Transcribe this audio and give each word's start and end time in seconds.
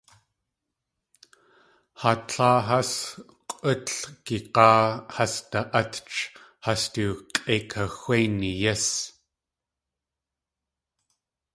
Haa 1.99 2.17
tláa 2.29 2.57
hás 2.69 2.91
k̲útlʼgig̲áa 3.61 4.81
has 5.15 5.33
na.átch 5.51 6.15
has 6.65 6.81
du 6.93 7.05
k̲ʼeikaxwéini 7.35 8.51
yís. 8.61 8.85